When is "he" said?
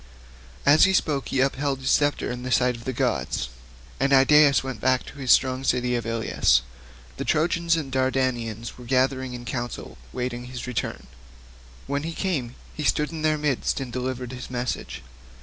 0.85-0.93, 1.29-1.41, 12.01-12.13, 12.73-12.83